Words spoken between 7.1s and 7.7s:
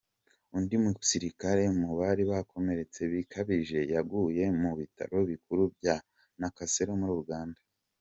Uganda.